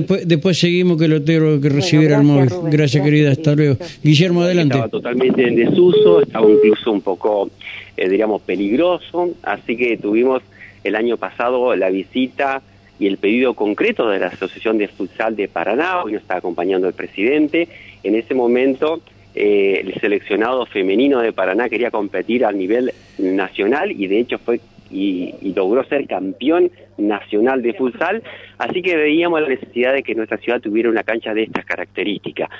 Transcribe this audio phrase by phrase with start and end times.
[0.00, 2.50] después, después seguimos que lo tengo que recibir al móvil.
[2.70, 3.76] gracias, querida, hasta luego.
[4.02, 4.74] Guillermo, adelante.
[4.74, 7.50] Estaba totalmente en desuso, estaba incluso un poco,
[7.96, 10.42] eh, diríamos, peligroso, así que tuvimos
[10.84, 12.62] el año pasado la visita
[12.98, 16.88] y el pedido concreto de la Asociación de Futsal de Paraná, hoy nos está acompañando
[16.88, 17.68] el presidente,
[18.02, 19.00] en ese momento
[19.34, 24.60] eh, el seleccionado femenino de Paraná quería competir a nivel nacional y de hecho fue
[24.90, 28.22] y, logró ser campeón nacional de futsal,
[28.58, 32.50] así que veíamos la necesidad de que nuestra ciudad tuviera una cancha de estas características.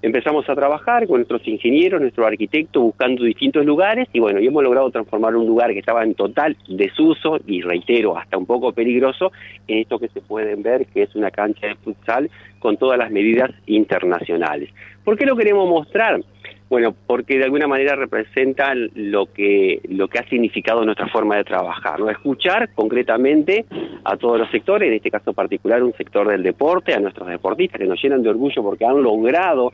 [0.00, 4.62] Empezamos a trabajar con nuestros ingenieros, nuestro arquitecto, buscando distintos lugares y bueno, y hemos
[4.62, 9.32] logrado transformar un lugar que estaba en total desuso y reitero, hasta un poco peligroso,
[9.66, 13.10] en esto que se pueden ver, que es una cancha de futsal con todas las
[13.10, 14.70] medidas internacionales.
[15.04, 16.20] ¿Por qué lo queremos mostrar?
[16.68, 21.44] Bueno, porque de alguna manera representa lo que, lo que ha significado nuestra forma de
[21.44, 22.10] trabajar, ¿no?
[22.10, 23.64] Escuchar concretamente
[24.04, 27.80] a todos los sectores, en este caso particular un sector del deporte, a nuestros deportistas
[27.80, 29.72] que nos llenan de orgullo porque han logrado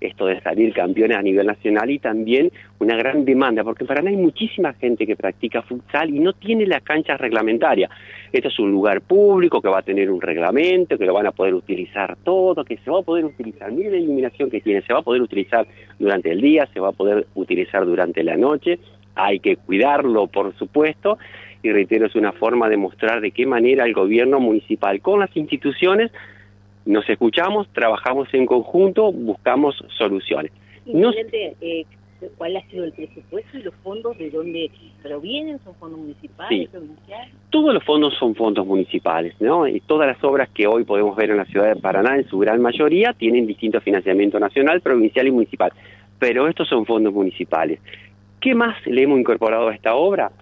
[0.00, 4.10] esto de salir campeones a nivel nacional y también una gran demanda, porque en Paraná
[4.10, 7.88] hay muchísima gente que practica futsal y no tiene la cancha reglamentaria.
[8.32, 11.32] Esto es un lugar público que va a tener un reglamento, que lo van a
[11.32, 14.92] poder utilizar todo, que se va a poder utilizar, mire la iluminación que tiene, se
[14.92, 15.66] va a poder utilizar
[15.98, 18.78] durante el día, se va a poder utilizar durante la noche,
[19.14, 21.18] hay que cuidarlo, por supuesto,
[21.62, 25.36] y reitero, es una forma de mostrar de qué manera el gobierno municipal con las
[25.36, 26.12] instituciones
[26.88, 30.52] nos escuchamos, trabajamos en conjunto, buscamos soluciones.
[30.86, 31.84] Eh,
[32.36, 34.70] ¿Cuál ha sido el presupuesto y los fondos de dónde
[35.02, 35.60] provienen?
[35.64, 37.34] ¿Son fondos municipales, provinciales?
[37.50, 39.68] Todos los fondos son fondos municipales, ¿no?
[39.68, 42.38] Y todas las obras que hoy podemos ver en la ciudad de Paraná, en su
[42.38, 45.70] gran mayoría, tienen distinto financiamiento nacional, provincial y municipal.
[46.18, 47.80] Pero estos son fondos municipales.
[48.40, 50.32] ¿Qué más le hemos incorporado a esta obra?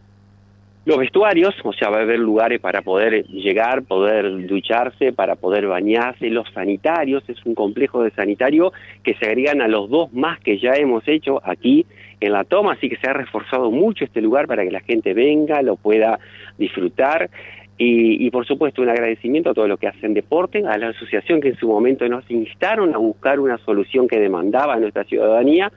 [0.87, 5.67] Los vestuarios, o sea, va a haber lugares para poder llegar, poder ducharse, para poder
[5.67, 6.31] bañarse.
[6.31, 10.59] Los sanitarios, es un complejo de sanitario que se agregan a los dos más que
[10.59, 11.87] ya hemos hecho aquí
[12.21, 15.13] en la toma, así que se ha reforzado mucho este lugar para que la gente
[15.13, 16.21] venga, lo pueda
[16.57, 17.31] disfrutar.
[17.79, 21.41] Y, y, por supuesto un agradecimiento a todos los que hacen deporte, a la asociación
[21.41, 25.73] que en su momento nos instaron a buscar una solución que demandaba a nuestra ciudadanía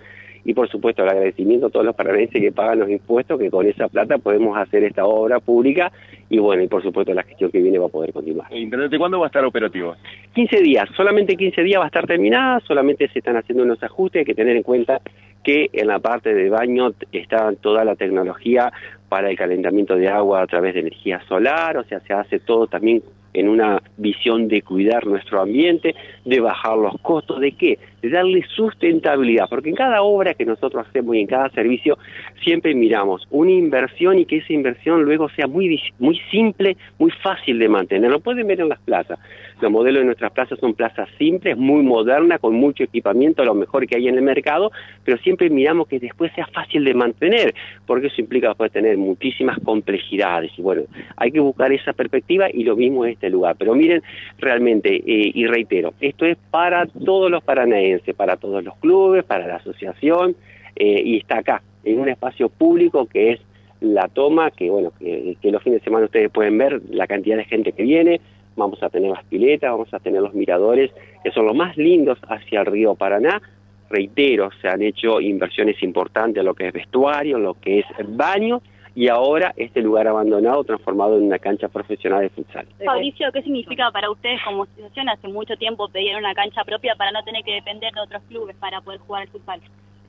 [0.50, 3.68] y por supuesto el agradecimiento a todos los paranaenses que pagan los impuestos, que con
[3.68, 5.92] esa plata podemos hacer esta obra pública.
[6.28, 8.52] Y bueno, y por supuesto la gestión que viene va a poder continuar.
[8.52, 9.96] ¿Intendente cuándo va a estar operativo?
[10.34, 14.22] 15 días, solamente 15 días va a estar terminada, solamente se están haciendo unos ajustes,
[14.22, 15.02] hay que tener en cuenta
[15.44, 18.74] que en la parte de baño está toda la tecnología
[19.08, 22.66] para el calentamiento de agua a través de energía solar, o sea, se hace todo
[22.66, 23.04] también
[23.34, 25.96] en una visión de cuidar nuestro ambiente,
[26.26, 27.80] de bajar los costos, ¿de qué?
[28.02, 31.98] De darle sustentabilidad, porque en cada obra que nosotros hacemos y en cada servicio
[32.44, 37.60] siempre miramos una inversión y que esa inversión luego sea muy, muy simple, muy fácil
[37.60, 38.10] de mantener.
[38.10, 39.20] Lo pueden ver en las plazas.
[39.62, 43.86] Los modelos de nuestras plazas son plazas simples, muy modernas, con mucho equipamiento, lo mejor
[43.88, 44.72] que hay en el mercado,
[45.04, 47.54] pero siempre miramos que después sea fácil de mantener,
[47.86, 50.52] porque eso implica después tener muchísimas complejidades.
[50.58, 50.84] Y bueno,
[51.18, 53.56] hay que buscar esa perspectiva y lo mismo en este lugar.
[53.60, 54.02] Pero miren,
[54.38, 59.46] realmente, eh, y reitero, esto es para todos los paranaenses, para todos los clubes, para
[59.46, 60.36] la asociación,
[60.76, 63.42] eh, y está acá, en un espacio público que es
[63.82, 67.38] la toma, que bueno, que, que los fines de semana ustedes pueden ver la cantidad
[67.38, 68.20] de gente que viene,
[68.60, 70.92] vamos a tener las piletas, vamos a tener los miradores,
[71.24, 73.42] que son los más lindos hacia el río Paraná.
[73.90, 77.86] Reitero, se han hecho inversiones importantes en lo que es vestuario, en lo que es
[78.08, 78.62] baño,
[78.94, 82.68] y ahora este lugar abandonado transformado en una cancha profesional de futsal.
[82.84, 85.10] Fabricio, ¿qué significa para ustedes como asociación?
[85.10, 88.56] Hace mucho tiempo pedir una cancha propia para no tener que depender de otros clubes
[88.58, 89.62] para poder jugar al futsal.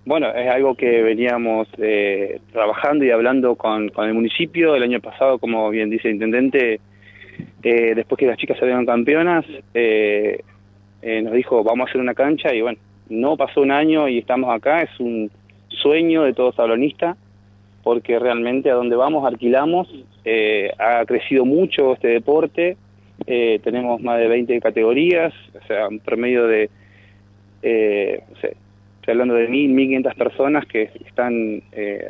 [0.04, 4.74] Bueno, es algo que veníamos eh, trabajando y hablando con, con el municipio.
[4.74, 6.80] El año pasado, como bien dice el intendente,
[7.62, 10.40] eh, después que las chicas salieron campeonas, eh,
[11.02, 12.78] eh, nos dijo, vamos a hacer una cancha y bueno,
[13.08, 15.30] no pasó un año y estamos acá, es un
[15.68, 17.16] sueño de todo sablonista,
[17.82, 19.88] porque realmente a donde vamos alquilamos,
[20.78, 22.76] ha crecido mucho este deporte,
[23.26, 26.68] tenemos más de 20 categorías, o sea, un promedio de,
[27.62, 28.56] no sé,
[28.96, 31.62] estoy hablando de mil, mil quinientas personas que están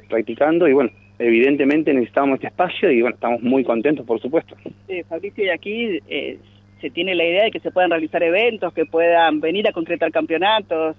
[0.08, 0.90] practicando y bueno,
[1.20, 4.56] evidentemente necesitamos este espacio y bueno, estamos muy contentos, por supuesto.
[4.88, 6.38] Sí, Fabricio, y aquí eh,
[6.80, 10.10] se tiene la idea de que se puedan realizar eventos, que puedan venir a concretar
[10.10, 10.96] campeonatos.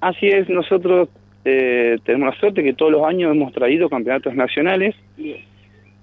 [0.00, 1.08] Así es, nosotros
[1.44, 4.94] eh, tenemos la suerte que todos los años hemos traído campeonatos nacionales.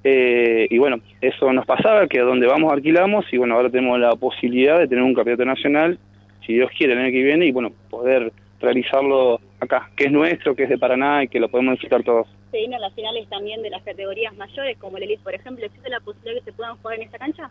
[0.03, 3.99] Eh, y bueno, eso nos pasaba, que a donde vamos alquilamos y bueno, ahora tenemos
[3.99, 5.99] la posibilidad de tener un campeonato nacional,
[6.45, 8.31] si Dios quiere, el año que viene, y bueno, poder
[8.61, 12.27] realizarlo acá, que es nuestro, que es de Paraná y que lo podemos disfrutar todos.
[12.51, 15.65] ¿Se vienen las finales también de las categorías mayores, como el Elite, por ejemplo?
[15.65, 17.49] ¿Existe la posibilidad de que se puedan jugar en esta cancha?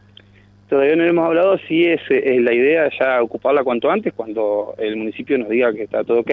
[0.69, 4.97] Todavía no hemos hablado, sí es, es la idea ya ocuparla cuanto antes, cuando el
[4.97, 6.33] municipio nos diga que está todo ok,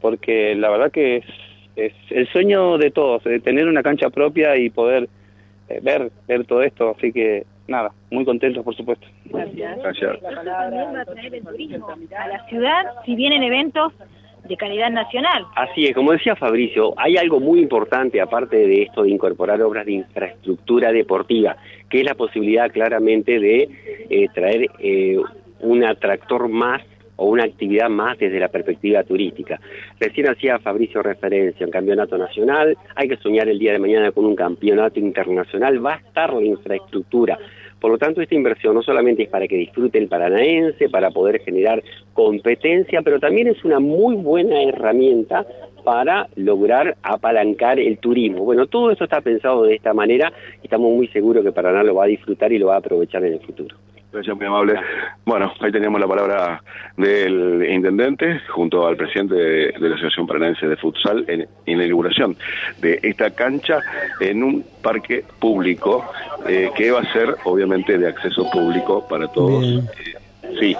[0.00, 1.24] porque la verdad que es,
[1.76, 5.08] es el sueño de todos, de tener una cancha propia y poder
[5.68, 9.06] eh, ver, ver todo esto, así que nada, muy contentos por supuesto.
[9.26, 9.78] Gracias.
[9.82, 10.20] Gracias.
[10.22, 13.92] también va a traer el turismo a la ciudad si vienen eventos
[14.44, 15.44] de calidad nacional.
[15.56, 19.86] Así es, como decía Fabricio, hay algo muy importante aparte de esto de incorporar obras
[19.86, 21.56] de infraestructura deportiva,
[21.88, 23.68] que es la posibilidad claramente de
[24.10, 25.18] eh, traer eh,
[25.60, 26.82] un atractor más
[27.16, 29.60] o una actividad más desde la perspectiva turística.
[29.98, 34.24] Recién hacía Fabricio referencia en campeonato nacional, hay que soñar el día de mañana con
[34.24, 37.36] un campeonato internacional, va a estar la infraestructura.
[37.80, 41.40] Por lo tanto, esta inversión no solamente es para que disfrute el paranaense, para poder
[41.40, 41.82] generar
[42.12, 45.46] competencia, pero también es una muy buena herramienta
[45.84, 48.44] para lograr apalancar el turismo.
[48.44, 51.94] Bueno, todo esto está pensado de esta manera y estamos muy seguros que Paraná lo
[51.94, 53.76] va a disfrutar y lo va a aprovechar en el futuro.
[54.12, 54.74] Gracias, muy amable.
[55.28, 56.62] Bueno, ahí teníamos la palabra
[56.96, 61.84] del intendente junto al presidente de, de la Asociación Paranaense de Futsal en, en la
[61.84, 62.34] inauguración
[62.80, 63.80] de esta cancha
[64.20, 66.02] en un parque público
[66.48, 69.60] eh, que va a ser obviamente de acceso público para todos.
[69.60, 69.86] Bien.
[70.44, 70.76] Eh, sí,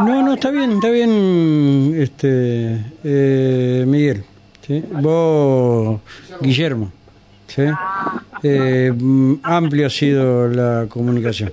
[0.00, 4.24] No, no, está bien, está bien, este, eh, Miguel.
[4.66, 4.82] ¿sí?
[4.90, 6.00] Vos,
[6.40, 6.90] Guillermo.
[7.46, 7.62] ¿sí?
[8.42, 11.52] Eh, mm, amplio ha sido la comunicación.